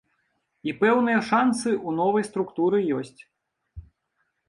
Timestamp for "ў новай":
1.73-2.27